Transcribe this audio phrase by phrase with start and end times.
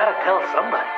[0.00, 0.88] gotta tell somebody.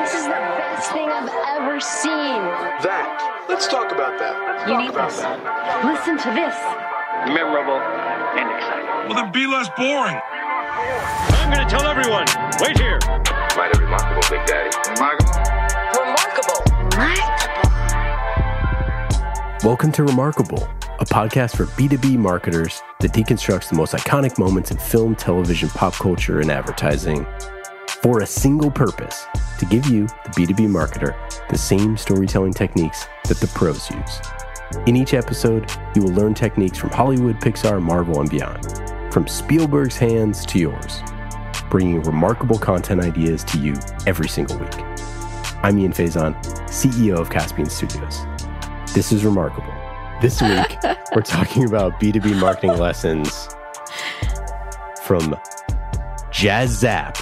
[0.00, 1.28] This is the best thing I've
[1.60, 2.40] ever seen.
[2.80, 3.44] That.
[3.50, 4.32] Let's talk about that.
[4.32, 5.20] Let's You talk need about this.
[5.20, 5.84] that.
[5.84, 6.56] Listen to this.
[7.36, 7.76] Memorable
[8.40, 8.88] and exciting.
[9.04, 10.16] Well, then be less boring.
[10.24, 12.24] I'm gonna tell everyone.
[12.64, 12.98] Wait here.
[13.60, 14.72] Mighty remarkable, Big Daddy.
[14.88, 15.36] Remarkable.
[16.00, 16.64] Remarkable.
[19.62, 20.66] Welcome to Remarkable,
[20.98, 25.92] a podcast for B2B marketers that deconstructs the most iconic moments in film, television, pop
[25.92, 27.26] culture, and advertising
[28.02, 29.26] for a single purpose
[29.58, 31.14] to give you, the B2B marketer,
[31.50, 34.20] the same storytelling techniques that the pros use.
[34.86, 38.64] In each episode, you will learn techniques from Hollywood, Pixar, Marvel, and beyond,
[39.12, 41.02] from Spielberg's hands to yours,
[41.68, 43.74] bringing remarkable content ideas to you
[44.06, 44.74] every single week.
[45.62, 46.34] I'm Ian Faison,
[46.68, 48.24] CEO of Caspian Studios.
[48.94, 49.74] This is remarkable.
[50.22, 50.78] This week,
[51.14, 53.48] we're talking about B2B marketing lessons
[55.02, 55.36] from
[56.30, 57.18] Jaz Zapp,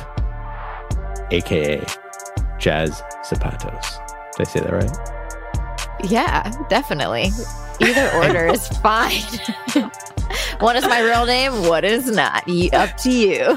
[1.31, 1.81] aka
[2.59, 3.99] Jaz Zepatos.
[4.37, 5.19] Did I say that right?
[6.11, 7.31] Yeah, definitely.
[7.81, 9.23] Either order is fine.
[10.61, 12.49] one is my real name, What is not.
[12.73, 13.57] Up to you.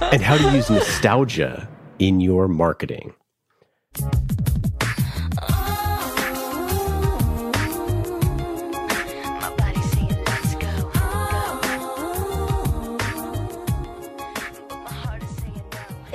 [0.00, 3.14] And how to use nostalgia in your marketing.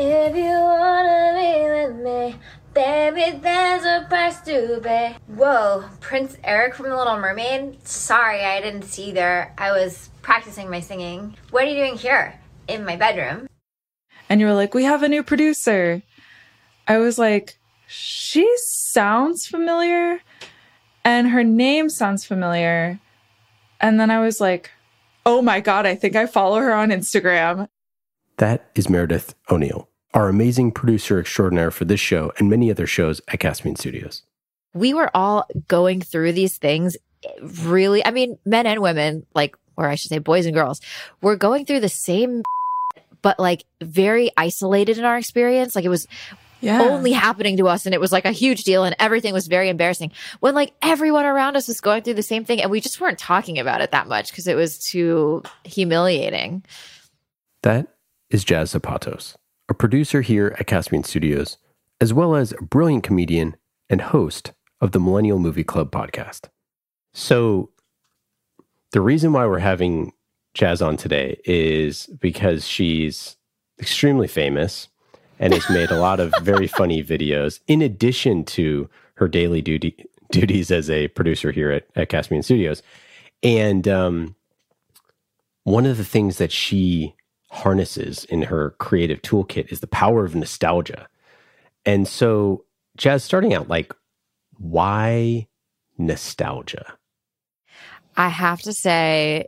[0.01, 2.35] If you wanna be with me,
[2.73, 5.17] baby, there's a price to pay.
[5.27, 7.85] Whoa, Prince Eric from The Little Mermaid?
[7.85, 9.53] Sorry, I didn't see there.
[9.57, 11.35] I was practicing my singing.
[11.51, 12.39] What are you doing here?
[12.69, 13.47] In my bedroom.
[14.29, 16.01] and you were like, "We have a new producer."
[16.87, 20.21] I was like, "She sounds familiar,
[21.03, 22.99] and her name sounds familiar."
[23.81, 24.71] And then I was like,
[25.25, 27.67] "Oh my god, I think I follow her on Instagram."
[28.39, 33.19] That is Meredith O'Neill, our amazing producer extraordinaire for this show and many other shows
[33.27, 34.23] at Caspian Studios.
[34.73, 36.95] We were all going through these things
[37.41, 40.79] really, I mean, men and women, like, or I should say boys and girls,
[41.21, 42.43] we're going through the same,
[43.21, 45.75] but like very isolated in our experience.
[45.75, 46.07] Like it was
[46.61, 46.81] Yeah.
[46.81, 49.67] only happening to us and it was like a huge deal and everything was very
[49.67, 53.01] embarrassing when like everyone around us was going through the same thing and we just
[53.01, 56.63] weren't talking about it that much because it was too humiliating.
[57.63, 57.87] That
[58.29, 59.35] is Jaz Zepatos,
[59.69, 61.57] a producer here at Caspian Studios,
[61.99, 63.55] as well as a brilliant comedian
[63.89, 66.49] and host of the Millennial Movie Club podcast.
[67.13, 67.71] So,
[68.91, 70.13] the reason why we're having
[70.55, 73.35] Jaz on today is because she's
[73.79, 74.87] extremely famous
[75.39, 80.05] and has made a lot of very funny videos, in addition to her daily duty,
[80.31, 82.83] duties as a producer here at, at Caspian Studios.
[83.41, 84.35] And um,
[85.63, 87.15] one of the things that she
[87.49, 91.07] harnesses in her creative toolkit is the power of nostalgia.
[91.85, 92.65] And so,
[92.97, 93.93] Jaz, starting out, like,
[94.57, 95.47] why
[95.97, 96.93] nostalgia?
[98.15, 99.47] I have to say,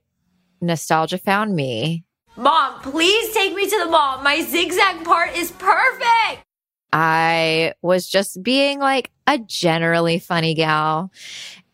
[0.61, 2.05] nostalgia found me.
[2.37, 4.21] Mom, please take me to the mall.
[4.21, 6.45] My zigzag part is perfect.
[6.93, 11.11] I was just being like a generally funny gal.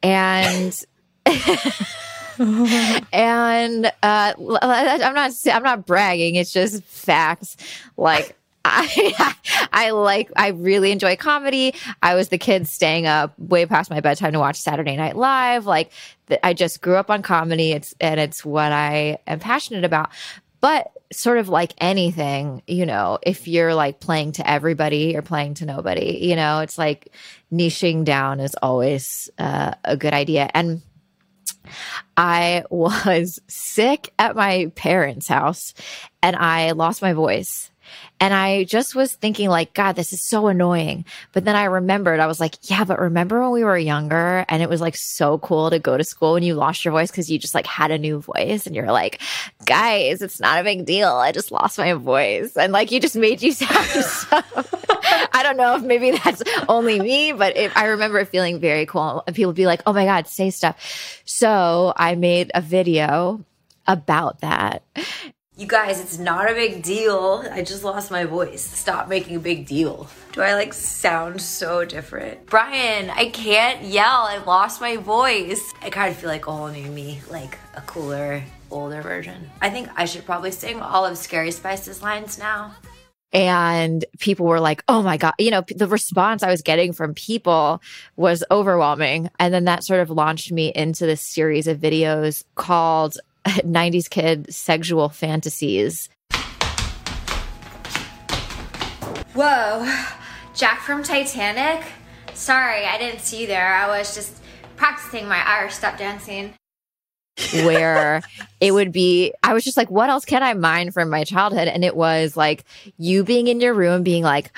[0.03, 0.79] And
[3.13, 7.57] and uh I'm not I'm not bragging, it's just facts.
[7.95, 8.35] Like
[8.69, 9.35] I
[9.71, 11.73] I like I really enjoy comedy.
[12.01, 15.65] I was the kid staying up way past my bedtime to watch Saturday Night Live.
[15.65, 15.91] Like
[16.27, 17.71] th- I just grew up on comedy.
[17.71, 20.09] It's and it's what I am passionate about.
[20.59, 25.53] But sort of like anything, you know, if you're like playing to everybody or playing
[25.55, 27.13] to nobody, you know, it's like
[27.53, 30.49] niching down is always uh, a good idea.
[30.53, 30.81] And
[32.15, 35.73] I was sick at my parents' house
[36.21, 37.71] and I lost my voice.
[38.19, 41.05] And I just was thinking, like, God, this is so annoying.
[41.33, 44.63] But then I remembered, I was like, yeah, but remember when we were younger and
[44.63, 47.29] it was like so cool to go to school when you lost your voice because
[47.29, 49.21] you just like had a new voice and you're like,
[49.65, 51.09] guys, it's not a big deal.
[51.09, 52.57] I just lost my voice.
[52.57, 54.41] And like, you just made you sound so.
[55.47, 59.23] I don't know if maybe that's only me, but it, I remember feeling very cool.
[59.25, 61.21] And people would be like, oh my God, say stuff.
[61.25, 63.45] So I made a video
[63.87, 64.83] about that.
[65.55, 67.43] You guys, it's not a big deal.
[67.51, 68.61] I just lost my voice.
[68.61, 70.07] Stop making a big deal.
[70.33, 72.45] Do I like sound so different?
[72.45, 74.05] Brian, I can't yell.
[74.05, 75.73] I lost my voice.
[75.81, 79.49] I kind of feel like a whole new me, like a cooler, older version.
[79.61, 82.75] I think I should probably sing all of Scary Spice's lines now.
[83.33, 87.13] And people were like, "Oh my god!" You know, the response I was getting from
[87.13, 87.81] people
[88.15, 93.17] was overwhelming, and then that sort of launched me into this series of videos called
[93.45, 96.09] "90s Kid Sexual Fantasies."
[99.33, 99.85] Whoa,
[100.55, 101.85] Jack from Titanic?
[102.33, 103.75] Sorry, I didn't see you there.
[103.75, 104.41] I was just
[104.75, 106.53] practicing my Irish step dancing.
[107.63, 108.21] Where
[108.61, 111.67] it would be I was just like, what else can I mine from my childhood?
[111.67, 112.63] And it was like
[112.97, 114.51] you being in your room being like,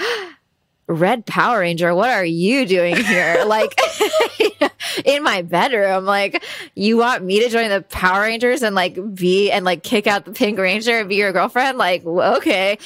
[0.90, 3.44] Red Power Ranger, what are you doing here?
[3.46, 3.80] like
[5.06, 6.44] in my bedroom, like
[6.74, 10.26] you want me to join the Power Rangers and like be and like kick out
[10.26, 11.78] the Pink Ranger and be your girlfriend?
[11.78, 12.80] Like, okay.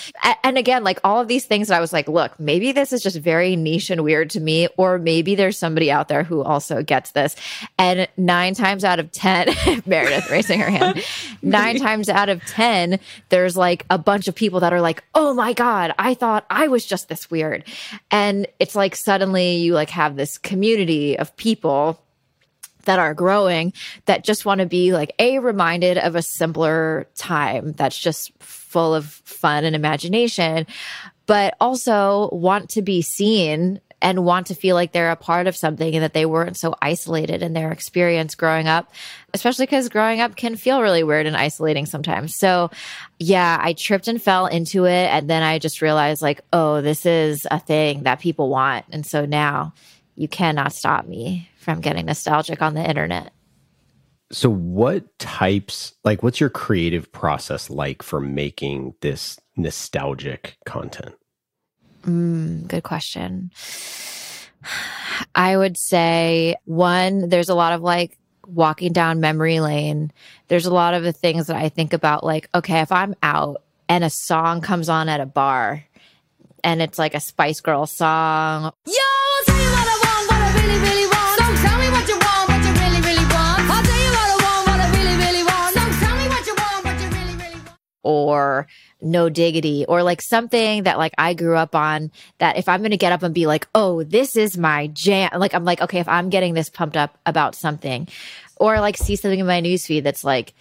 [0.44, 3.01] And again, like all of these things that I was like, look, maybe this is
[3.01, 6.83] just very niche and weird to me, or maybe there's somebody out there who also
[6.83, 7.38] gets this.
[7.77, 9.55] And nine times out of 10,
[9.85, 11.01] Meredith raising her hand,
[11.41, 15.33] nine times out of 10, there's like a bunch of people that are like, oh
[15.33, 17.63] my God, I thought I was just this weird.
[18.12, 22.00] And it's like suddenly you like have this community of people
[22.86, 23.74] that are growing
[24.06, 28.94] that just want to be like a reminded of a simpler time that's just full
[28.94, 30.68] of fun and imagination
[31.25, 35.55] but also want to be seen and want to feel like they're a part of
[35.55, 38.91] something and that they weren't so isolated in their experience growing up,
[39.33, 42.35] especially because growing up can feel really weird and isolating sometimes.
[42.35, 42.69] So,
[43.17, 45.07] yeah, I tripped and fell into it.
[45.07, 48.85] And then I just realized, like, oh, this is a thing that people want.
[48.91, 49.73] And so now
[50.15, 53.31] you cannot stop me from getting nostalgic on the internet.
[54.33, 61.15] So, what types, like, what's your creative process like for making this nostalgic content?
[62.05, 63.51] Mm, good question.
[65.35, 68.17] I would say one, there's a lot of like
[68.47, 70.11] walking down memory lane.
[70.47, 73.63] There's a lot of the things that I think about, like, okay, if I'm out
[73.89, 75.83] and a song comes on at a bar
[76.63, 78.94] and it's like a Spice Girl song Yo,
[88.03, 88.67] or
[89.01, 92.91] no diggity or like something that like I grew up on that if I'm going
[92.91, 96.00] to get up and be like, "Oh, this is my jam." Like I'm like, "Okay,
[96.00, 98.07] if I'm getting this pumped up about something."
[98.57, 100.53] Or like see something in my newsfeed that's like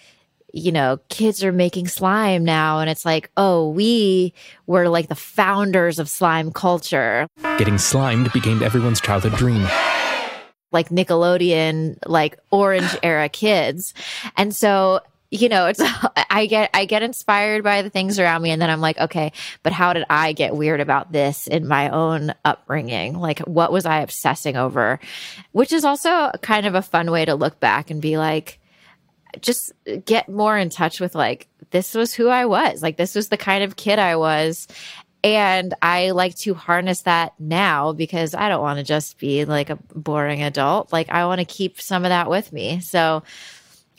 [0.54, 4.34] you know, kids are making slime now and it's like, "Oh, we
[4.66, 7.26] were like the founders of slime culture."
[7.58, 9.66] Getting slimed became everyone's childhood dream.
[10.72, 13.94] like Nickelodeon, like orange era kids.
[14.36, 15.00] And so,
[15.32, 15.80] you know, it's
[16.30, 19.32] I get I get inspired by the things around me and then I'm like, okay,
[19.62, 23.18] but how did I get weird about this in my own upbringing?
[23.18, 25.00] Like what was I obsessing over?
[25.52, 28.60] Which is also kind of a fun way to look back and be like
[29.40, 29.72] just
[30.04, 32.82] get more in touch with like this was who I was.
[32.82, 34.68] Like this was the kind of kid I was.
[35.24, 39.70] And I like to harness that now because I don't want to just be like
[39.70, 40.92] a boring adult.
[40.92, 42.80] Like I want to keep some of that with me.
[42.80, 43.22] So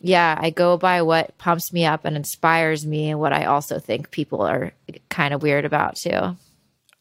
[0.04, 3.80] yeah, I go by what pumps me up and inspires me and what I also
[3.80, 4.74] think people are
[5.10, 6.36] kind of weird about too.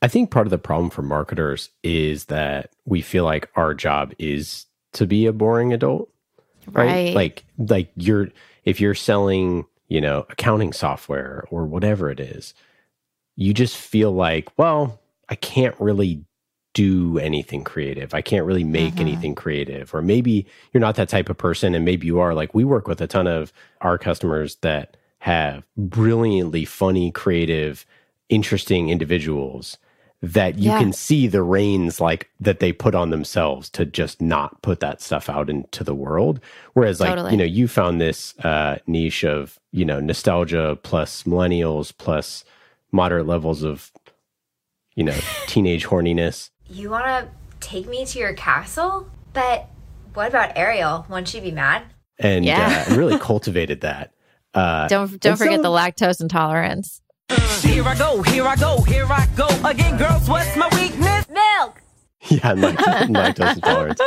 [0.01, 4.15] I think part of the problem for marketers is that we feel like our job
[4.19, 6.11] is to be a boring adult,
[6.71, 6.87] right?
[6.87, 7.15] Right.
[7.15, 8.29] Like, like you're
[8.65, 12.55] if you're selling, you know, accounting software or whatever it is,
[13.35, 16.25] you just feel like, well, I can't really
[16.75, 18.15] do anything creative.
[18.15, 19.95] I can't really make anything creative.
[19.95, 22.35] Or maybe you're not that type of person, and maybe you are.
[22.35, 23.53] Like we work with a ton of
[23.83, 27.85] our customers that have brilliantly funny, creative,
[28.29, 29.77] interesting individuals
[30.25, 30.79] that you Yeah.
[30.79, 35.01] can see the reins like that they put on themselves to just not put that
[35.03, 36.39] stuff out into the world
[36.75, 37.33] whereas like Totally.
[37.33, 42.45] you know you found this uh niche of you know nostalgia plus millennials plus
[42.93, 43.91] moderate levels of
[44.95, 45.19] you know
[45.49, 47.29] teenage horniness You want to
[47.61, 49.07] take me to your castle?
[49.35, 49.69] But
[50.15, 51.05] what about Ariel?
[51.09, 51.83] Won't she be mad?
[52.19, 52.85] and Yeah.
[52.89, 54.13] uh, really cultivated that
[54.55, 57.01] uh Don't don't forget so- the lactose intolerance.
[57.63, 60.29] Here I go, here I go, here I go again, girls.
[60.29, 61.27] What's my weakness?
[61.29, 61.81] Milk!
[62.29, 62.79] yeah lact-
[63.11, 64.01] lactose intolerance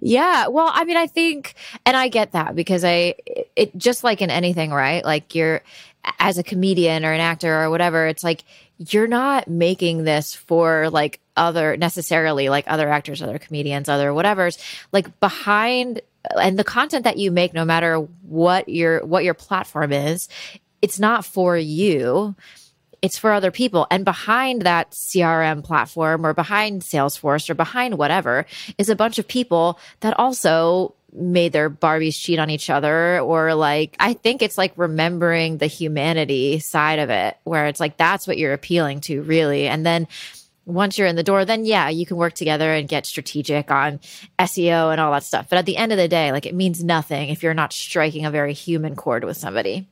[0.00, 3.12] yeah well i mean i think and i get that because i
[3.56, 5.62] it just like in anything right like you're
[6.20, 8.44] as a comedian or an actor or whatever it's like
[8.88, 14.58] you're not making this for like other necessarily like other actors other comedians other whatever's
[14.92, 16.00] like behind
[16.40, 20.28] and the content that you make no matter what your what your platform is
[20.82, 22.34] it's not for you
[23.02, 23.86] it's for other people.
[23.90, 28.46] And behind that CRM platform or behind Salesforce or behind whatever
[28.78, 33.20] is a bunch of people that also made their Barbies cheat on each other.
[33.20, 37.96] Or like, I think it's like remembering the humanity side of it, where it's like
[37.96, 39.68] that's what you're appealing to, really.
[39.68, 40.08] And then
[40.64, 44.00] once you're in the door, then yeah, you can work together and get strategic on
[44.38, 45.46] SEO and all that stuff.
[45.48, 48.24] But at the end of the day, like it means nothing if you're not striking
[48.24, 49.88] a very human chord with somebody.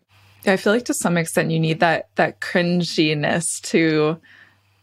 [0.46, 4.20] I feel like to some extent you need that that cringiness to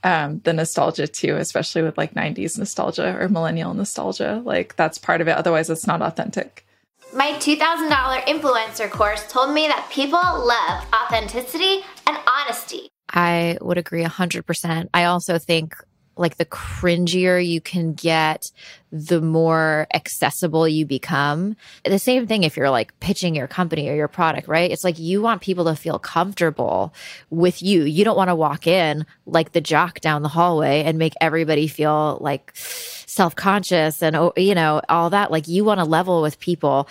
[0.04, 4.42] um, the nostalgia too, especially with like 90s nostalgia or millennial nostalgia.
[4.46, 5.38] Like that's part of it.
[5.38, 6.66] Otherwise, it's not authentic.
[7.14, 12.90] My $2,000 influencer course told me that people love authenticity and honesty.
[13.10, 14.90] I would agree 100%.
[14.94, 15.76] I also think
[16.20, 18.52] like the cringier you can get,
[18.92, 21.56] the more accessible you become.
[21.84, 24.72] The same thing if you're like pitching your company or your product, right?
[24.72, 26.94] It's like you want people to feel comfortable
[27.30, 27.84] with you.
[27.84, 31.68] You don't want to walk in like the jock down the hallway and make everybody
[31.68, 35.32] feel like self conscious and, oh, you know, all that.
[35.32, 36.88] Like you want to level with people.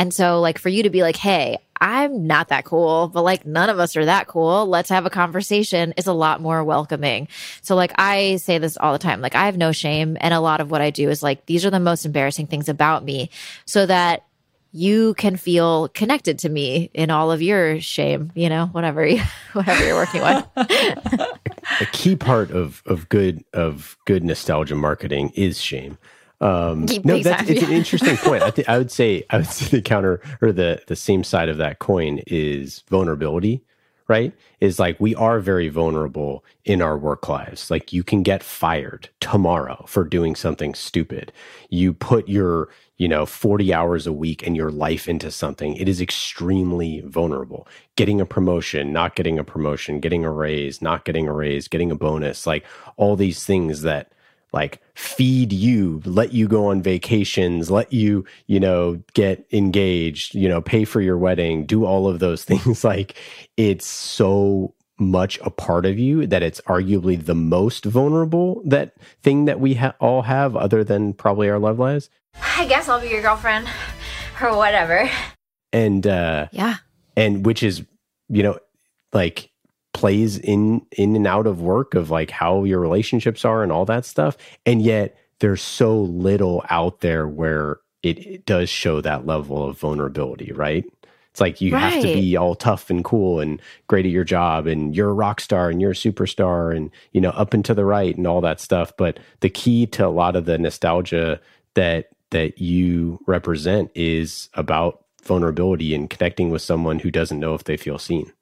[0.00, 3.44] And so, like, for you to be like, hey, I'm not that cool, but like
[3.44, 4.66] none of us are that cool.
[4.66, 7.28] Let's have a conversation is a lot more welcoming.
[7.62, 9.20] So like I say this all the time.
[9.20, 11.64] Like I have no shame and a lot of what I do is like these
[11.64, 13.30] are the most embarrassing things about me
[13.64, 14.26] so that
[14.72, 19.22] you can feel connected to me in all of your shame, you know, whatever you,
[19.54, 20.46] whatever you're working with.
[21.80, 25.96] a key part of of good of good nostalgia marketing is shame.
[26.40, 28.42] Um, no, that's it's an interesting point.
[28.42, 31.48] I think I would say I would say the counter or the the same side
[31.48, 33.62] of that coin is vulnerability.
[34.08, 34.32] Right?
[34.58, 37.70] Is like we are very vulnerable in our work lives.
[37.70, 41.32] Like you can get fired tomorrow for doing something stupid.
[41.68, 42.70] You put your
[43.00, 47.66] you know 40 hours a week and your life into something it is extremely vulnerable
[47.96, 51.90] getting a promotion not getting a promotion getting a raise not getting a raise getting
[51.90, 52.62] a bonus like
[52.98, 54.12] all these things that
[54.52, 60.48] like feed you, let you go on vacations, let you, you know, get engaged, you
[60.48, 62.84] know, pay for your wedding, do all of those things.
[62.84, 63.14] like
[63.56, 68.92] it's so much a part of you that it's arguably the most vulnerable that
[69.22, 72.10] thing that we ha- all have other than probably our love lives.
[72.56, 73.66] I guess I'll be your girlfriend
[74.42, 75.10] or whatever.
[75.72, 76.76] And uh yeah.
[77.16, 77.82] And which is,
[78.28, 78.58] you know,
[79.12, 79.49] like
[79.92, 83.84] plays in in and out of work of like how your relationships are and all
[83.84, 84.36] that stuff.
[84.64, 89.78] And yet there's so little out there where it, it does show that level of
[89.78, 90.84] vulnerability right?
[91.30, 91.92] It's like you right.
[91.92, 95.14] have to be all tough and cool and great at your job and you're a
[95.14, 98.26] rock star and you're a superstar and you know up and to the right and
[98.26, 98.92] all that stuff.
[98.96, 101.40] But the key to a lot of the nostalgia
[101.74, 107.64] that that you represent is about vulnerability and connecting with someone who doesn't know if
[107.64, 108.32] they feel seen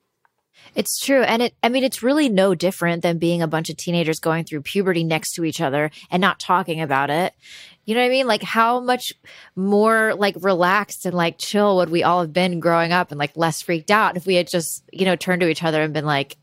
[0.74, 1.22] it's true.
[1.22, 4.44] And it, I mean, it's really no different than being a bunch of teenagers going
[4.44, 7.34] through puberty next to each other and not talking about it.
[7.84, 8.26] You know what I mean?
[8.26, 9.14] Like how much
[9.56, 13.36] more like relaxed and like chill would we all have been growing up and like
[13.36, 16.04] less freaked out if we had just, you know, turned to each other and been
[16.04, 16.36] like,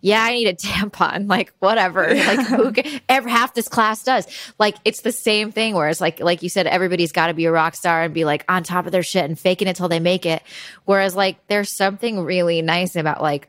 [0.00, 1.28] yeah, I need a tampon.
[1.28, 2.14] Like whatever.
[2.14, 4.26] Like who can, ever half this class does.
[4.58, 5.74] Like it's the same thing.
[5.74, 8.44] Whereas like like you said, everybody's got to be a rock star and be like
[8.48, 10.42] on top of their shit and faking it till they make it.
[10.84, 13.48] Whereas like there's something really nice about like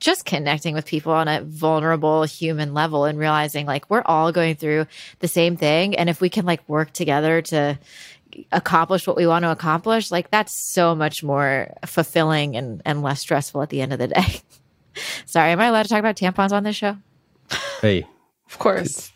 [0.00, 4.56] just connecting with people on a vulnerable human level and realizing like we're all going
[4.56, 4.86] through
[5.20, 5.94] the same thing.
[5.94, 7.78] And if we can like work together to
[8.50, 13.20] accomplish what we want to accomplish, like that's so much more fulfilling and, and less
[13.20, 14.40] stressful at the end of the day.
[15.26, 16.96] Sorry, am I allowed to talk about tampons on this show?
[17.80, 18.04] Hey,
[18.46, 19.12] of course.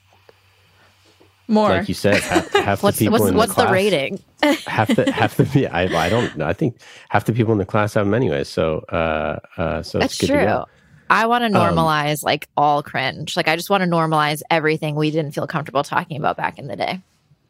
[1.47, 3.73] More, like you said, half, half what's, the people what's, in what's the class, the
[3.73, 4.19] rating?
[4.67, 6.47] half the half the yeah, I, I don't know.
[6.47, 6.79] I think
[7.11, 8.45] half the people in the class have them anyway.
[8.45, 10.47] So uh, uh so that's it's good true.
[10.47, 10.65] To.
[11.11, 13.37] I want to Um, normalize like all cringe.
[13.37, 16.67] Like I just want to normalize everything we didn't feel comfortable talking about back in
[16.67, 17.03] the day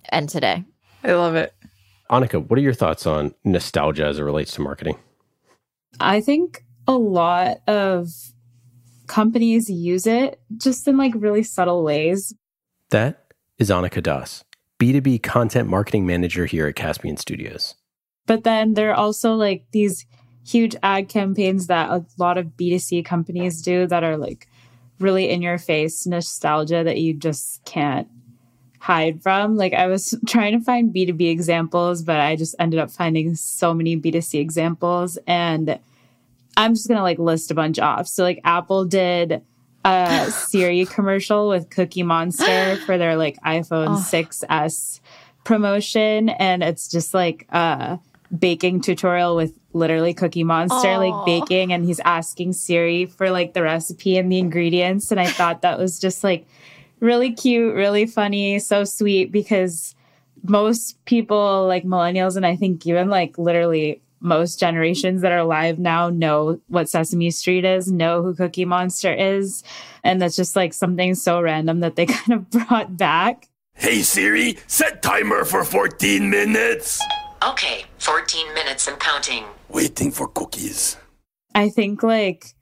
[0.08, 0.64] and today.
[1.04, 1.54] I love it.
[2.10, 4.98] Annika, what are your thoughts on nostalgia as it relates to marketing?
[6.00, 8.08] I think a lot of
[9.06, 12.34] companies use it just in like really subtle ways.
[12.90, 14.44] That is Annika Das,
[14.78, 17.74] B2B content marketing manager here at Caspian Studios.
[18.26, 20.06] But then there are also like these
[20.46, 24.48] huge ad campaigns that a lot of B2C companies do that are like
[24.98, 28.08] really in your face nostalgia that you just can't
[28.78, 29.56] hide from.
[29.56, 33.72] Like I was trying to find B2B examples, but I just ended up finding so
[33.74, 35.78] many B2C examples and
[36.56, 38.06] I'm just going to like list a bunch off.
[38.06, 39.42] So like Apple did
[39.84, 44.04] a Siri commercial with Cookie Monster for their like iPhone Oh.
[44.04, 45.00] 6s
[45.44, 47.98] promotion and it's just like a
[48.36, 50.98] baking tutorial with literally Cookie Monster Aw.
[50.98, 55.26] like baking and he's asking Siri for like the recipe and the ingredients and I
[55.26, 56.46] thought that was just like
[57.00, 59.94] really cute, really funny, so sweet because
[60.42, 65.78] most people like millennials and I think even like literally most generations that are alive
[65.78, 69.62] now know what Sesame Street is, know who Cookie Monster is.
[70.02, 73.48] And that's just like something so random that they kind of brought back.
[73.74, 77.02] Hey Siri, set timer for 14 minutes.
[77.46, 79.44] Okay, 14 minutes and counting.
[79.68, 80.96] Waiting for cookies.
[81.54, 82.54] I think like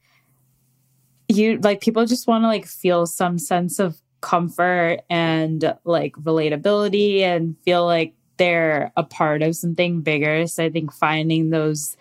[1.28, 7.21] you like people just want to like feel some sense of comfort and like relatability
[7.21, 10.47] and feel like they're a part of something bigger.
[10.47, 11.97] So I think finding those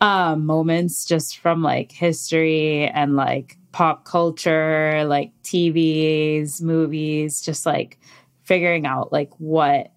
[0.00, 7.98] um, moments just from like history and like pop culture, like TVs, movies, just like
[8.42, 9.90] figuring out like what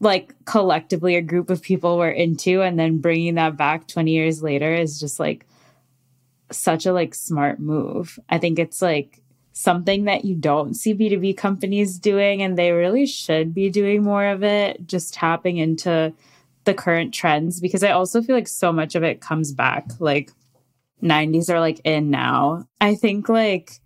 [0.00, 4.42] like collectively a group of people were into and then bringing that back 20 years
[4.42, 5.46] later is just like
[6.50, 8.18] such a like smart move.
[8.28, 9.19] I think it's like
[9.52, 14.26] something that you don't see B2B companies doing and they really should be doing more
[14.26, 16.12] of it, just tapping into
[16.64, 19.86] the current trends because I also feel like so much of it comes back.
[19.98, 20.30] Like
[21.02, 22.66] 90s are like in now.
[22.80, 23.80] I think like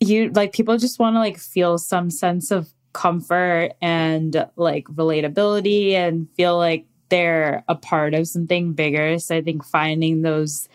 [0.00, 5.92] you like people just want to like feel some sense of comfort and like relatability
[5.92, 9.18] and feel like they're a part of something bigger.
[9.18, 10.68] So I think finding those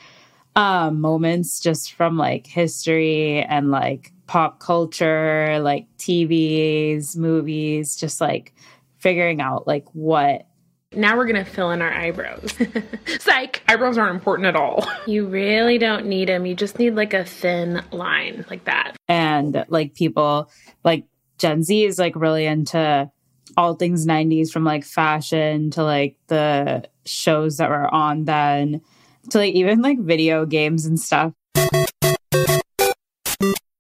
[0.56, 8.53] um, moments just from like history and like pop culture, like TVs, movies, just like
[8.98, 10.48] figuring out like what
[10.94, 12.53] Now we're gonna fill in our eyebrows.
[13.20, 13.63] Psych!
[13.68, 14.86] Eyebrows aren't important at all.
[15.08, 16.46] You really don't need them.
[16.46, 18.96] You just need like a thin line like that.
[19.08, 20.51] and like people
[20.84, 21.06] like
[21.39, 23.10] Gen Z is like really into
[23.58, 28.82] all things 90s from like fashion to like the shows that were on then
[29.31, 31.33] to like even like video games and stuff.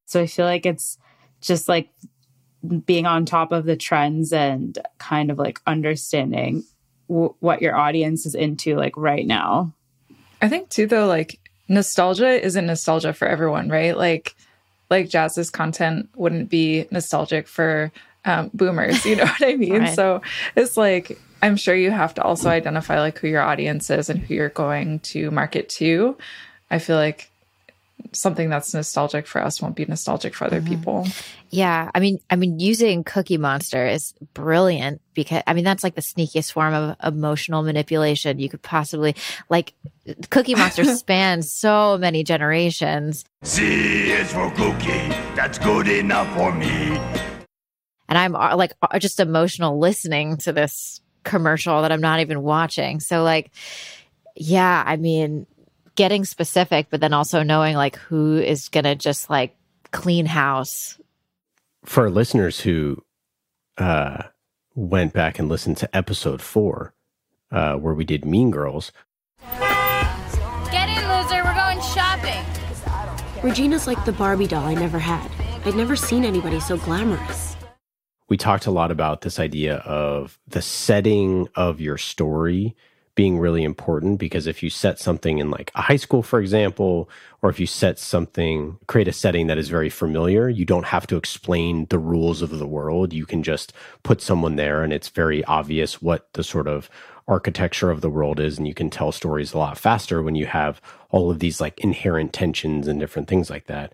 [0.05, 0.97] So I feel like it's
[1.41, 1.89] just like
[2.85, 6.63] being on top of the trends and kind of like understanding
[7.07, 9.73] w- what your audience is into like right now.
[10.41, 13.95] I think too though, like nostalgia isn't nostalgia for everyone, right?
[13.95, 14.35] Like
[14.89, 17.91] like Jaz's content wouldn't be nostalgic for
[18.25, 19.79] um, boomers, you know what I mean?
[19.79, 19.95] Right.
[19.95, 20.21] So
[20.55, 24.19] it's like I'm sure you have to also identify like who your audience is and
[24.19, 26.17] who you're going to market to.
[26.69, 27.31] I feel like
[28.11, 31.07] something that's nostalgic for us won't be nostalgic for other people.
[31.49, 35.95] Yeah, I mean, I mean, using Cookie Monster is brilliant because I mean that's like
[35.95, 39.15] the sneakiest form of emotional manipulation you could possibly
[39.49, 39.73] like.
[40.29, 45.09] Cookie Monster spans so many generations, C is for cookie.
[45.35, 47.28] That's good enough for me.
[48.09, 52.41] And I'm uh, like uh, just emotional listening to this commercial that I'm not even
[52.41, 52.99] watching.
[52.99, 53.51] So like,
[54.35, 55.45] yeah, I mean,
[55.95, 59.55] getting specific, but then also knowing like who is gonna just like
[59.91, 60.99] clean house.
[61.85, 63.03] For listeners who
[63.77, 64.23] uh,
[64.75, 66.93] went back and listened to episode four,
[67.51, 68.91] uh, where we did Mean Girls,
[70.71, 71.43] Get in, loser.
[71.43, 72.45] We're going shopping.
[73.43, 75.31] Regina's like the Barbie doll I never had.
[75.65, 77.48] I'd never seen anybody so glamorous.
[78.29, 82.75] We talked a lot about this idea of the setting of your story
[83.15, 87.09] being really important because if you set something in like a high school for example
[87.41, 91.05] or if you set something create a setting that is very familiar you don't have
[91.05, 93.11] to explain the rules of the world.
[93.11, 96.89] You can just put someone there and it's very obvious what the sort of
[97.27, 98.57] architecture of the world is.
[98.57, 101.79] And you can tell stories a lot faster when you have all of these like
[101.79, 103.93] inherent tensions and different things like that.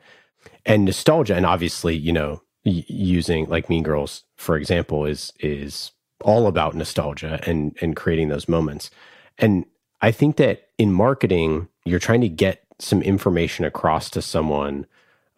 [0.66, 6.48] And nostalgia and obviously you know using like mean girls for example is is all
[6.48, 8.90] about nostalgia and and creating those moments.
[9.38, 9.66] And
[10.02, 14.86] i think that in marketing you're trying to get some information across to someone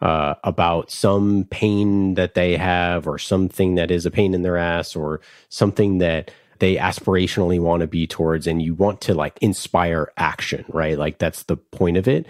[0.00, 4.56] uh, about some pain that they have or something that is a pain in their
[4.56, 9.38] ass or something that they aspirationally want to be towards and you want to like
[9.40, 10.98] inspire action right?
[10.98, 12.26] Like that's the point of it.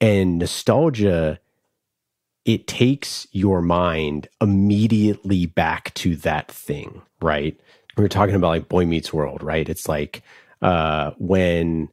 [0.00, 1.38] And nostalgia
[2.44, 7.58] it takes your mind immediately back to that thing, right?
[7.96, 9.68] We were talking about like Boy Meets World, right?
[9.68, 10.22] It's like
[10.60, 11.88] uh, when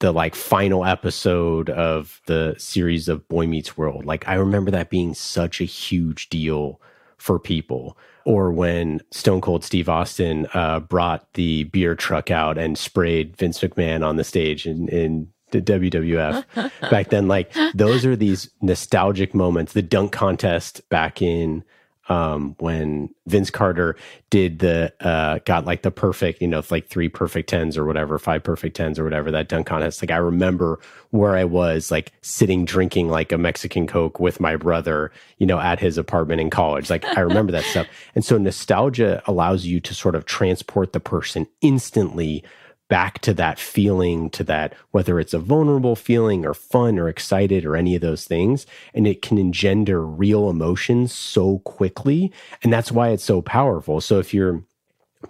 [0.00, 4.90] the like final episode of the series of Boy Meets World, like I remember that
[4.90, 6.80] being such a huge deal
[7.18, 7.96] for people.
[8.26, 13.60] Or when Stone Cold Steve Austin uh, brought the beer truck out and sprayed Vince
[13.60, 17.28] McMahon on the stage in, in the WWF back then.
[17.28, 19.72] Like those are these nostalgic moments.
[19.72, 21.64] The dunk contest back in
[22.10, 23.94] um, when Vince Carter
[24.30, 28.18] did the uh, got like the perfect, you know, like three perfect tens or whatever,
[28.18, 30.02] five perfect tens or whatever that dunk contest.
[30.02, 34.56] Like I remember where I was, like sitting drinking like a Mexican Coke with my
[34.56, 36.90] brother, you know, at his apartment in college.
[36.90, 37.86] Like I remember that stuff.
[38.16, 42.42] And so nostalgia allows you to sort of transport the person instantly
[42.90, 47.64] back to that feeling, to that, whether it's a vulnerable feeling or fun or excited
[47.64, 48.66] or any of those things.
[48.92, 52.30] And it can engender real emotions so quickly.
[52.62, 54.02] And that's why it's so powerful.
[54.02, 54.62] So if you're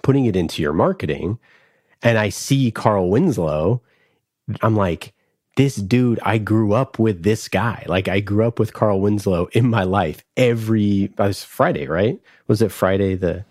[0.02, 1.38] putting it into your marketing
[2.02, 3.82] and I see Carl Winslow,
[4.62, 5.12] I'm like,
[5.56, 7.84] this dude, I grew up with this guy.
[7.86, 12.18] Like I grew up with Carl Winslow in my life every, was Friday, right?
[12.48, 13.44] Was it Friday the,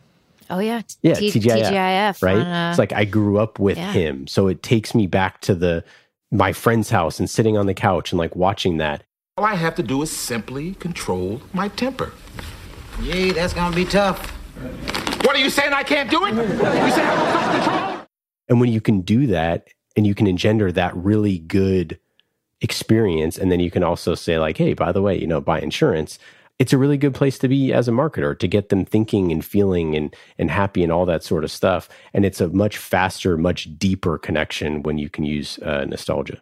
[0.50, 2.38] Oh yeah, yeah, T- TGIF, TGIF, right?
[2.38, 3.92] on, uh, it's like I grew up with yeah.
[3.94, 5.84] him, so it takes me back to the
[6.32, 9.04] my friend's house and sitting on the couch and like watching that.
[9.38, 12.12] All I have to do is simply control my temper.
[13.02, 14.32] Gee, that's gonna be tough.
[15.24, 15.74] What are you saying?
[15.74, 16.34] I can't do it?
[16.34, 18.08] You say I have self-control?
[18.50, 22.00] And when you can do that and you can engender that really good
[22.62, 25.62] experience, and then you can also say, like, hey, by the way, you know, buy
[25.62, 26.20] insurance,
[26.60, 29.43] it's a really good place to be as a marketer to get them thinking and
[29.43, 31.88] feeling and, and happy and all that sort of stuff.
[32.13, 36.41] And it's a much faster, much deeper connection when you can use uh, nostalgia.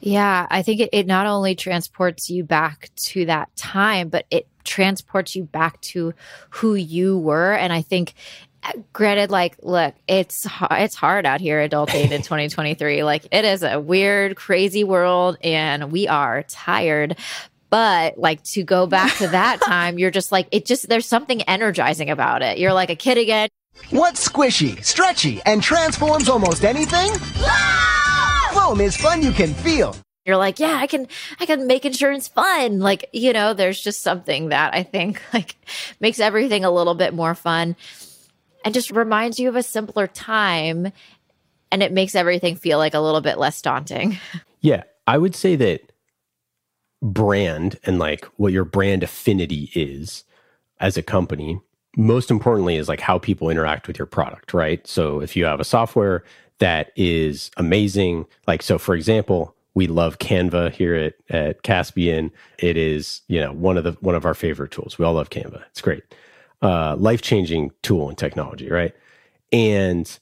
[0.00, 4.48] Yeah, I think it, it not only transports you back to that time, but it
[4.64, 6.14] transports you back to
[6.48, 7.52] who you were.
[7.52, 8.14] And I think,
[8.62, 13.04] uh, granted, like, look, it's it's hard out here adulting in 2023.
[13.04, 17.16] Like, it is a weird, crazy world, and we are tired.
[17.70, 20.66] But like to go back to that time, you're just like it.
[20.66, 22.58] Just there's something energizing about it.
[22.58, 23.48] You're like a kid again.
[23.90, 27.12] What's squishy, stretchy, and transforms almost anything?
[28.52, 29.94] Foam is fun you can feel.
[30.26, 31.06] you're like, yeah, I can,
[31.38, 32.80] I can make insurance fun.
[32.80, 35.54] Like, you know, there's just something that I think like
[36.00, 37.76] makes everything a little bit more fun
[38.64, 40.92] and just reminds you of a simpler time.
[41.72, 44.18] And it makes everything feel like a little bit less daunting.
[44.62, 45.90] Yeah, I would say that
[47.02, 50.24] brand and like what your brand affinity is
[50.80, 51.60] as a company,
[51.96, 54.86] most importantly, is like how people interact with your product, right?
[54.86, 56.22] So if you have a software
[56.58, 62.30] that is amazing, like, so for example, we love Canva here at, at Caspian.
[62.58, 64.98] It is, you know, one of the one of our favorite tools.
[64.98, 65.62] We all love Canva.
[65.70, 66.02] It's great.
[66.60, 68.94] Uh, life-changing tool and technology, right?
[69.52, 70.18] And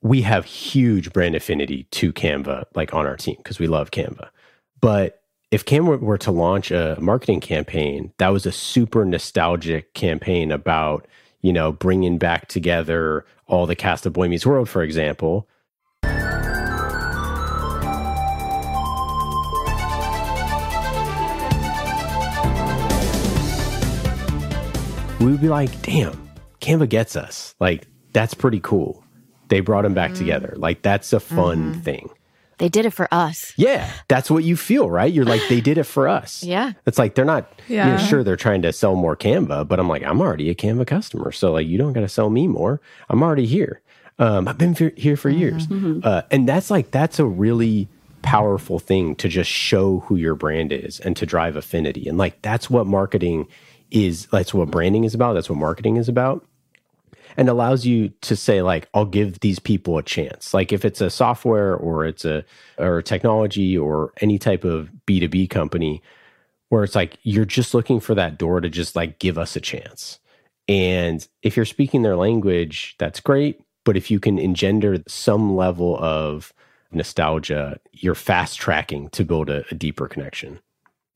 [0.00, 4.28] we have huge brand affinity to Canva, like on our team, because we love Canva.
[4.80, 5.17] But
[5.50, 11.06] if Canva were to launch a marketing campaign that was a super nostalgic campaign about,
[11.40, 15.48] you know, bringing back together all the cast of Boy Meets World, for example,
[25.18, 26.28] we would be like, damn,
[26.60, 27.54] Canva gets us.
[27.58, 29.02] Like, that's pretty cool.
[29.48, 30.18] They brought them back mm-hmm.
[30.18, 30.54] together.
[30.58, 31.80] Like, that's a fun mm-hmm.
[31.80, 32.10] thing.
[32.58, 33.52] They did it for us.
[33.56, 35.12] Yeah, that's what you feel, right?
[35.12, 36.42] You're like, they did it for us.
[36.48, 36.72] Yeah.
[36.86, 37.96] It's like they're not, you know, Yeah.
[37.98, 41.30] sure, they're trying to sell more Canva, but I'm like, I'm already a Canva customer.
[41.32, 42.80] So, like, you don't got to sell me more.
[43.08, 43.80] I'm already here.
[44.18, 45.68] Um, I've been fe- here for years.
[45.70, 47.88] Uh, and that's like, that's a really
[48.22, 52.08] powerful thing to just show who your brand is and to drive affinity.
[52.08, 53.46] And like, that's what marketing
[53.92, 54.26] is.
[54.26, 55.34] That's what branding is about.
[55.34, 56.44] That's what marketing is about
[57.38, 60.52] and allows you to say like i'll give these people a chance.
[60.52, 62.44] Like if it's a software or it's a
[62.76, 66.02] or a technology or any type of b2b company
[66.68, 69.60] where it's like you're just looking for that door to just like give us a
[69.60, 70.18] chance.
[70.66, 73.62] And if you're speaking their language that's great.
[73.84, 76.52] But if you can engender some level of
[76.90, 80.58] nostalgia you're fast tracking to build a, a deeper connection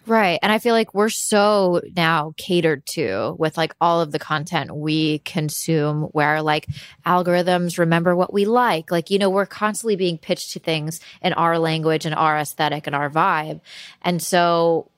[0.04, 0.40] Right.
[0.42, 4.74] And I feel like we're so now catered to with like all of the content
[4.74, 6.66] we consume where like
[7.06, 8.90] algorithms remember what we like.
[8.90, 12.88] Like, you know, we're constantly being pitched to things in our language and our aesthetic
[12.88, 13.60] and our vibe.
[14.02, 14.90] And so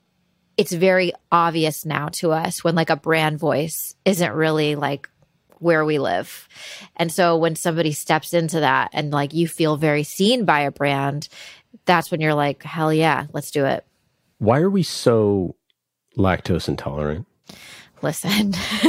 [0.56, 5.10] it's very obvious now to us when like a brand voice isn't really like
[5.58, 6.48] where we live.
[6.96, 10.70] And so when somebody steps into that and like you feel very seen by a
[10.70, 11.28] brand,
[11.84, 13.84] that's when you're like, hell yeah, let's do it.
[14.44, 15.56] Why are we so
[16.16, 17.26] lactose intolerant?
[18.02, 18.52] Listen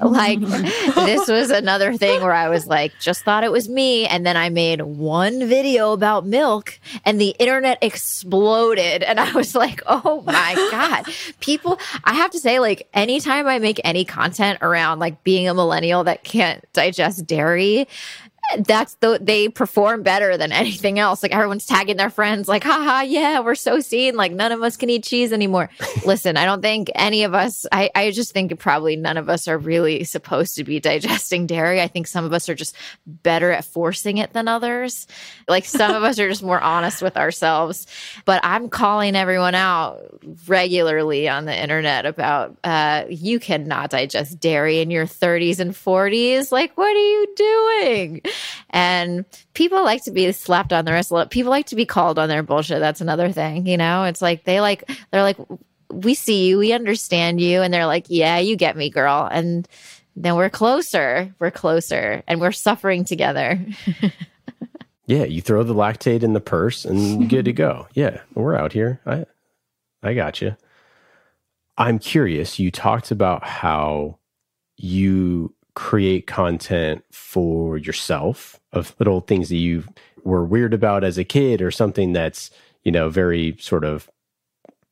[0.00, 4.06] like this was another thing where i was like just thought it was me.
[4.06, 9.02] And then i made one video about milk and the internet exploded.
[9.02, 11.06] And i was like oh my god.
[11.40, 15.54] People i have to say like anytime i make any content around like being a
[15.54, 17.88] millennial that can't digest dairy
[18.58, 21.22] that's the they perform better than anything else.
[21.22, 24.16] Like everyone's tagging their friends, like, haha, yeah, we're so seen.
[24.16, 25.70] Like none of us can eat cheese anymore.
[26.06, 29.48] Listen, I don't think any of us, I, I just think probably none of us
[29.48, 31.80] are really supposed to be digesting dairy.
[31.80, 35.06] I think some of us are just better at forcing it than others.
[35.48, 37.86] Like some of us are just more honest with ourselves.
[38.24, 40.00] But I'm calling everyone out
[40.46, 46.52] regularly on the internet about uh, you cannot digest dairy in your 30s and 40s.
[46.52, 48.22] Like, what are you doing?
[48.70, 49.24] And
[49.54, 51.12] people like to be slapped on the wrist.
[51.30, 52.80] People like to be called on their bullshit.
[52.80, 54.04] That's another thing, you know?
[54.04, 55.38] It's like they like, they're like,
[55.90, 57.62] we see you, we understand you.
[57.62, 59.28] And they're like, yeah, you get me, girl.
[59.30, 59.68] And
[60.16, 61.34] then we're closer.
[61.38, 63.64] We're closer and we're suffering together.
[65.06, 67.86] Yeah, you throw the Lactaid in the purse and you're good to go.
[67.94, 69.00] Yeah, we're out here.
[69.04, 69.26] I
[70.02, 70.56] I got you.
[71.76, 72.58] I'm curious.
[72.58, 74.18] You talked about how
[74.76, 79.84] you create content for yourself of little things that you
[80.24, 82.50] were weird about as a kid or something that's,
[82.82, 84.10] you know, very sort of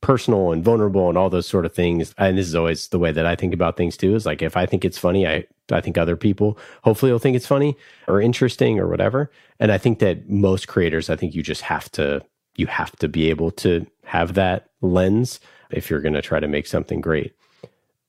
[0.01, 2.13] personal and vulnerable and all those sort of things.
[2.17, 4.57] And this is always the way that I think about things too is like if
[4.57, 8.19] I think it's funny, I I think other people hopefully will think it's funny or
[8.19, 9.31] interesting or whatever.
[9.59, 12.21] And I think that most creators, I think you just have to
[12.57, 15.39] you have to be able to have that lens
[15.69, 17.33] if you're going to try to make something great.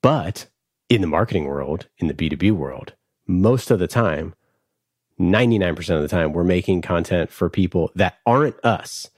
[0.00, 0.46] But
[0.94, 2.92] in the marketing world, in the B2B world,
[3.26, 4.35] most of the time,
[5.18, 9.09] 99% of the time, we're making content for people that aren't us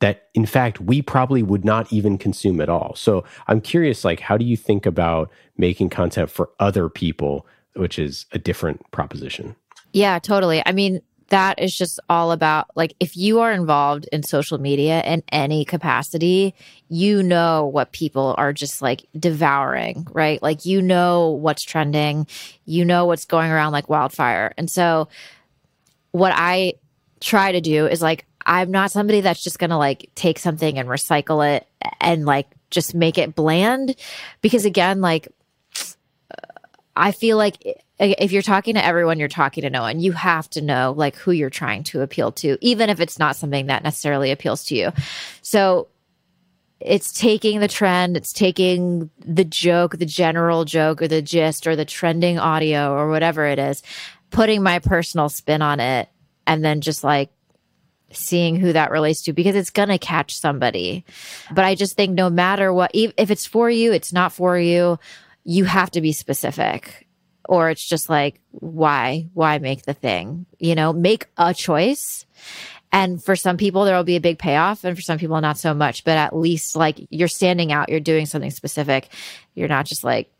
[0.00, 2.94] that in fact we probably would not even consume at all.
[2.94, 7.98] So I'm curious like how do you think about making content for other people which
[7.98, 9.54] is a different proposition?
[9.92, 10.62] Yeah, totally.
[10.64, 15.02] I mean, that is just all about like if you are involved in social media
[15.02, 16.54] in any capacity,
[16.88, 20.42] you know what people are just like devouring, right?
[20.42, 22.26] Like you know what's trending,
[22.64, 24.54] you know what's going around like wildfire.
[24.56, 25.08] And so
[26.12, 26.74] what I
[27.20, 30.78] try to do is like I'm not somebody that's just going to like take something
[30.78, 31.66] and recycle it
[32.00, 33.94] and like just make it bland
[34.40, 35.28] because again like
[36.96, 40.00] I feel like if you're talking to everyone, you're talking to no one.
[40.00, 43.36] You have to know like who you're trying to appeal to, even if it's not
[43.36, 44.92] something that necessarily appeals to you.
[45.42, 45.88] So
[46.80, 51.74] it's taking the trend, it's taking the joke, the general joke or the gist or
[51.74, 53.82] the trending audio or whatever it is,
[54.30, 56.08] putting my personal spin on it,
[56.46, 57.30] and then just like
[58.12, 61.04] seeing who that relates to because it's going to catch somebody.
[61.52, 64.98] But I just think no matter what, if it's for you, it's not for you
[65.44, 67.07] you have to be specific
[67.48, 72.24] or it's just like why why make the thing you know make a choice
[72.92, 75.58] and for some people there will be a big payoff and for some people not
[75.58, 79.08] so much but at least like you're standing out you're doing something specific
[79.54, 80.30] you're not just like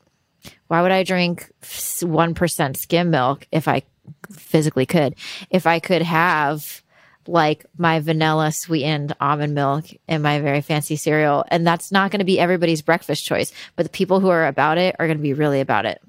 [0.69, 3.83] why would i drink 1% skim milk if i
[4.31, 5.17] physically could
[5.51, 6.83] if i could have
[7.27, 11.45] like my vanilla sweetened almond milk in my very fancy cereal.
[11.49, 14.79] And that's not going to be everybody's breakfast choice, but the people who are about
[14.79, 16.01] it are going to be really about it.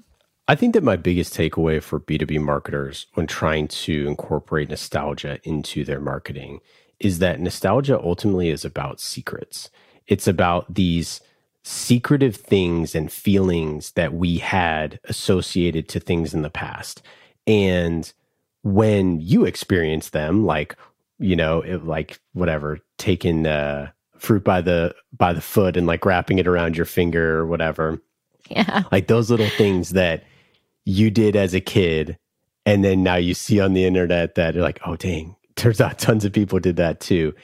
[0.50, 5.84] I think that my biggest takeaway for B2B marketers when trying to incorporate nostalgia into
[5.84, 6.58] their marketing
[6.98, 9.70] is that nostalgia ultimately is about secrets.
[10.08, 11.20] It's about these
[11.62, 17.00] secretive things and feelings that we had associated to things in the past.
[17.46, 18.12] And
[18.64, 20.74] when you experience them, like
[21.20, 26.04] you know, it, like whatever, taking uh, fruit by the by the foot and like
[26.04, 28.02] wrapping it around your finger or whatever.
[28.48, 30.24] Yeah, like those little things that
[30.84, 32.16] you did as a kid,
[32.66, 35.98] and then now you see on the internet that you're like, oh dang, turns out
[35.98, 37.34] tons of people did that too.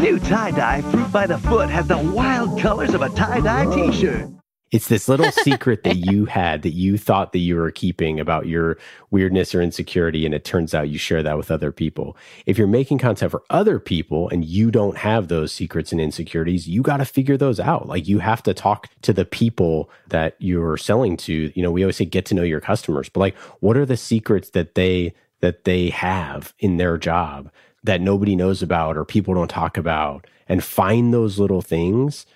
[0.00, 3.72] New tie dye fruit by the foot has the wild colors of a tie dye
[3.74, 4.28] T-shirt.
[4.74, 8.48] It's this little secret that you had that you thought that you were keeping about
[8.48, 8.76] your
[9.12, 10.26] weirdness or insecurity.
[10.26, 12.16] And it turns out you share that with other people.
[12.44, 16.66] If you're making content for other people and you don't have those secrets and insecurities,
[16.66, 17.86] you got to figure those out.
[17.86, 21.52] Like you have to talk to the people that you're selling to.
[21.54, 23.96] You know, we always say get to know your customers, but like, what are the
[23.96, 27.48] secrets that they, that they have in their job
[27.84, 32.26] that nobody knows about or people don't talk about and find those little things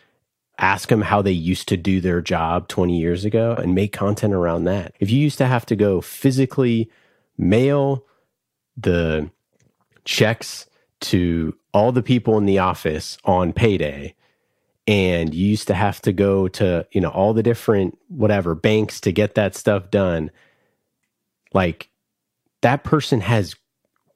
[0.59, 4.35] ask them how they used to do their job 20 years ago and make content
[4.35, 4.95] around that.
[5.01, 6.91] If you used to have to go physically
[7.37, 8.05] mail
[8.77, 9.31] the
[10.05, 10.67] checks
[11.01, 14.15] to all the people in the office on payday
[14.89, 19.01] and you used to have to go to, you know, all the different whatever banks
[19.03, 20.31] to get that stuff done,
[21.53, 21.89] like
[22.63, 23.55] that person has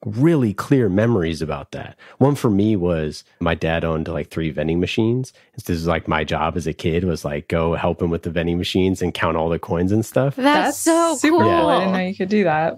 [0.05, 1.97] really clear memories about that.
[2.17, 5.33] One for me was my dad owned like three vending machines.
[5.55, 8.29] This is like my job as a kid was like go help him with the
[8.29, 10.35] vending machines and count all the coins and stuff.
[10.35, 11.45] That's, so super cool.
[11.45, 11.67] cool.
[11.67, 12.77] I didn't know you could do that.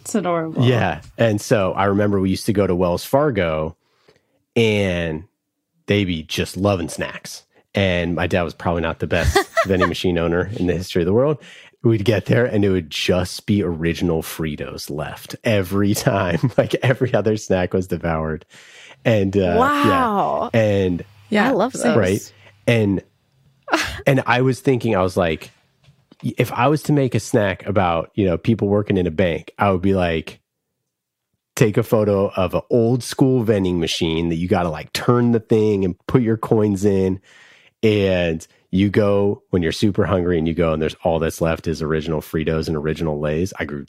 [0.00, 0.64] It's adorable.
[0.64, 1.02] Yeah.
[1.18, 3.76] And so I remember we used to go to Wells Fargo
[4.56, 5.24] and
[5.86, 7.44] they'd be just loving snacks.
[7.74, 11.06] And my dad was probably not the best vending machine owner in the history of
[11.06, 11.38] the world
[11.82, 16.52] we'd get there and it would just be original Fritos left every time.
[16.56, 18.44] Like every other snack was devoured.
[19.04, 20.50] And uh, wow.
[20.52, 20.60] Yeah.
[20.60, 21.96] And yeah, I love those.
[21.96, 22.32] Right.
[22.66, 23.02] And
[24.06, 25.50] and I was thinking, I was like,
[26.22, 29.52] if I was to make a snack about, you know, people working in a bank,
[29.58, 30.40] I would be like,
[31.56, 35.32] take a photo of an old school vending machine that you got to like turn
[35.32, 37.20] the thing and put your coins in.
[37.82, 41.66] And you go when you're super hungry and you go and there's all that's left
[41.66, 43.52] is original Fritos and original Lays.
[43.58, 43.86] I grew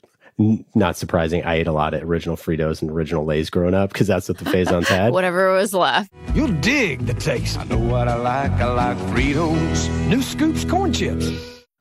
[0.74, 1.44] not surprising.
[1.44, 4.38] I ate a lot of original Fritos and original Lay's growing up because that's what
[4.38, 5.12] the Faisons had.
[5.12, 6.10] Whatever was left.
[6.34, 7.58] You'll dig the taste.
[7.58, 8.52] I know what I like.
[8.52, 10.08] I like Fritos.
[10.08, 11.30] New Scoops corn chips.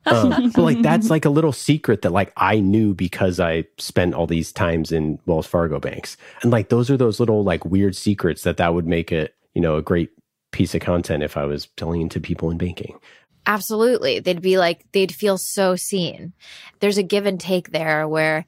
[0.06, 4.14] Uh, but like that's like a little secret that like I knew because I spent
[4.14, 7.96] all these times in Wells Fargo banks, and like those are those little like weird
[7.96, 10.10] secrets that that would make it you know a great
[10.52, 12.98] piece of content if I was telling to people in banking.
[13.46, 14.20] Absolutely.
[14.20, 16.34] They'd be like, they'd feel so seen.
[16.80, 18.46] There's a give and take there where,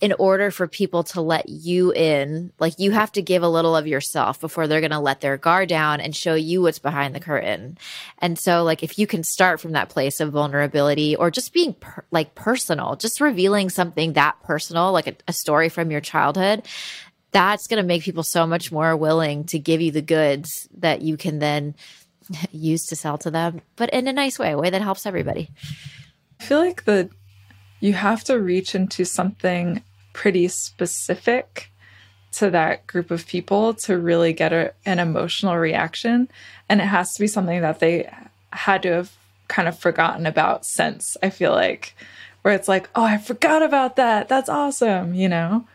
[0.00, 3.76] in order for people to let you in, like you have to give a little
[3.76, 7.14] of yourself before they're going to let their guard down and show you what's behind
[7.14, 7.78] the curtain.
[8.18, 11.74] And so, like, if you can start from that place of vulnerability or just being
[11.74, 16.66] per- like personal, just revealing something that personal, like a, a story from your childhood,
[17.32, 21.02] that's going to make people so much more willing to give you the goods that
[21.02, 21.74] you can then
[22.52, 25.50] use to sell to them, but in a nice way, a way that helps everybody.
[26.40, 27.10] I feel like the
[27.80, 31.72] you have to reach into something pretty specific
[32.30, 36.28] to that group of people to really get a, an emotional reaction,
[36.68, 38.08] and it has to be something that they
[38.52, 39.16] had to have
[39.48, 41.16] kind of forgotten about since.
[41.22, 41.96] I feel like
[42.42, 44.28] where it's like, oh, I forgot about that.
[44.28, 45.66] That's awesome, you know.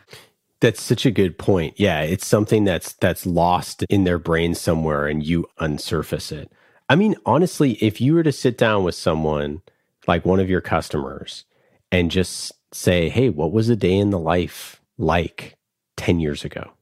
[0.60, 1.78] That's such a good point.
[1.78, 6.50] Yeah, it's something that's that's lost in their brain somewhere and you unsurface it.
[6.88, 9.62] I mean, honestly, if you were to sit down with someone
[10.08, 11.44] like one of your customers
[11.92, 15.56] and just say, "Hey, what was a day in the life like
[15.96, 16.72] 10 years ago,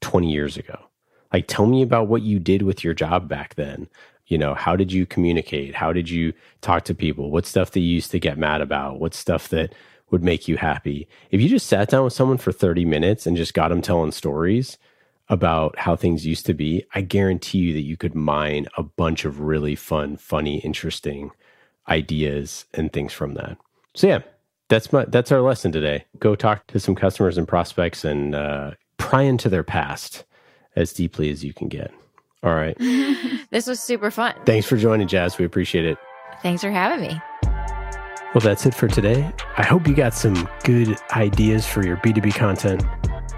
[0.00, 0.78] 20 years ago?"
[1.32, 3.88] Like tell me about what you did with your job back then.
[4.26, 5.74] You know, how did you communicate?
[5.74, 7.30] How did you talk to people?
[7.30, 9.00] What stuff that you used to get mad about?
[9.00, 9.74] What stuff that
[10.10, 11.08] would make you happy.
[11.30, 14.12] If you just sat down with someone for 30 minutes and just got them telling
[14.12, 14.78] stories
[15.28, 19.24] about how things used to be, I guarantee you that you could mine a bunch
[19.24, 21.30] of really fun, funny, interesting
[21.88, 23.58] ideas and things from that.
[23.94, 24.20] So yeah,
[24.68, 26.04] that's my that's our lesson today.
[26.18, 30.24] Go talk to some customers and prospects and uh, pry into their past
[30.76, 31.92] as deeply as you can get.
[32.42, 32.76] All right.
[33.50, 34.34] this was super fun.
[34.44, 35.38] Thanks for joining, Jaz.
[35.38, 35.98] We appreciate it.
[36.42, 37.20] Thanks for having me.
[38.34, 39.32] Well, that's it for today.
[39.56, 42.84] I hope you got some good ideas for your B2B content.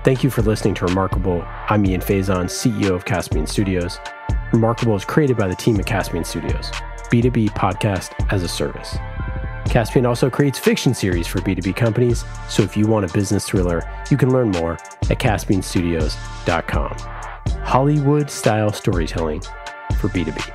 [0.03, 1.45] Thank you for listening to Remarkable.
[1.69, 4.01] I'm Ian Faison, CEO of Caspian Studios.
[4.53, 6.73] Remarkable is created by the team at Caspian Studios,
[7.09, 8.97] B2B podcast as a service.
[9.67, 13.89] Caspian also creates fiction series for B2B companies, so if you want a business thriller,
[14.11, 16.97] you can learn more at caspianstudios.com.
[17.63, 19.41] Hollywood style storytelling
[20.01, 20.53] for B2B.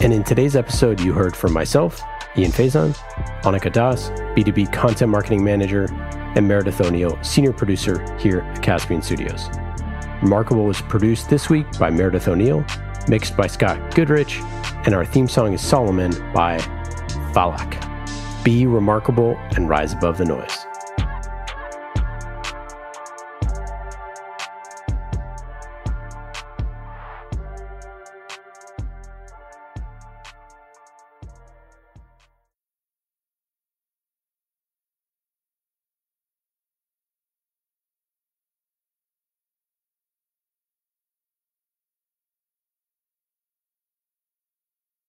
[0.00, 2.02] And in today's episode, you heard from myself,
[2.36, 2.96] Ian Faison,
[3.42, 5.86] Annika Das, B2B Content Marketing Manager,
[6.34, 9.48] and Meredith O'Neill, Senior Producer here at Caspian Studios.
[10.20, 12.64] Remarkable was produced this week by Meredith O'Neill,
[13.08, 14.40] mixed by Scott Goodrich,
[14.84, 16.58] and our theme song is Solomon by
[17.32, 17.80] Falak.
[18.42, 20.63] Be remarkable and rise above the noise.